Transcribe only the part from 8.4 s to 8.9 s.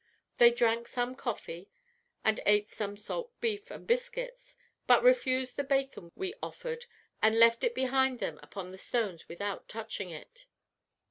upon the